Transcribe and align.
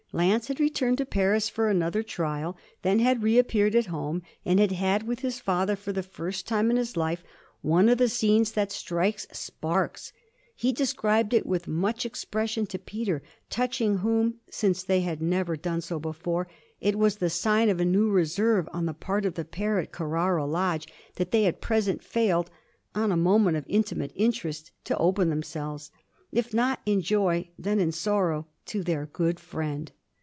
Lance 0.13 0.49
had 0.49 0.59
returned 0.59 0.97
to 0.97 1.05
Paris 1.05 1.47
for 1.47 1.69
another 1.69 2.03
trial; 2.03 2.57
then 2.81 2.99
had 2.99 3.23
reappeared 3.23 3.75
at 3.75 3.85
home 3.85 4.23
and 4.43 4.59
had 4.59 4.73
had, 4.73 5.03
with 5.03 5.19
his 5.21 5.39
father, 5.39 5.73
for 5.77 5.93
the 5.93 6.03
first 6.03 6.45
time 6.45 6.69
in 6.69 6.75
his 6.75 6.97
life, 6.97 7.23
one 7.61 7.87
of 7.87 7.97
the 7.97 8.09
scenes 8.09 8.51
that 8.51 8.73
strike 8.73 9.21
sparks. 9.31 10.11
He 10.53 10.73
described 10.73 11.33
it 11.33 11.45
with 11.45 11.65
much 11.65 12.05
expression 12.05 12.65
to 12.65 12.77
Peter, 12.77 13.23
touching 13.49 13.99
whom 13.99 14.41
(since 14.49 14.83
they 14.83 14.99
had 14.99 15.21
never 15.21 15.55
done 15.55 15.79
so 15.79 15.97
before) 15.97 16.49
it 16.81 16.99
was 16.99 17.15
the 17.15 17.29
sign 17.29 17.69
of 17.69 17.79
a 17.79 17.85
new 17.85 18.09
reserve 18.09 18.67
on 18.73 18.87
the 18.87 18.93
part 18.93 19.25
of 19.25 19.35
the 19.35 19.45
pair 19.45 19.79
at 19.79 19.93
Carrara 19.93 20.45
Lodge 20.45 20.89
that 21.15 21.31
they 21.31 21.45
at 21.45 21.61
present 21.61 22.03
failed, 22.03 22.51
on 22.93 23.13
a 23.13 23.15
matter 23.15 23.55
of 23.55 23.63
intimate 23.69 24.11
interest, 24.15 24.71
to 24.83 24.97
open 24.97 25.29
themselves 25.29 25.89
if 26.33 26.53
not 26.53 26.81
in 26.85 26.99
joy 26.99 27.47
then 27.57 27.79
in 27.79 27.93
sorrow 27.93 28.45
to 28.65 28.83
their 28.83 29.05
good 29.05 29.39
friend. 29.39 29.93